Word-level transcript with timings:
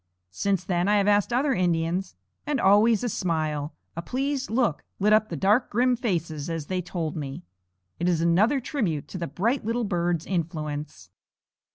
Since 0.31 0.63
then 0.63 0.87
I 0.87 0.95
have 0.97 1.07
asked 1.07 1.31
other 1.31 1.53
Indians, 1.53 2.15
and 2.47 2.59
always 2.59 3.03
a 3.03 3.07
smile, 3.09 3.75
a 3.95 4.01
pleased 4.01 4.49
look 4.49 4.83
lit 4.97 5.13
up 5.13 5.29
the 5.29 5.35
dark 5.37 5.69
grim 5.69 5.95
faces 5.95 6.49
as 6.49 6.65
they 6.65 6.81
told 6.81 7.15
me. 7.15 7.43
It 7.99 8.09
is 8.09 8.19
another 8.19 8.59
tribute 8.59 9.07
to 9.09 9.19
the 9.19 9.27
bright 9.27 9.63
little 9.63 9.83
bird's 9.83 10.25
influence. 10.25 11.11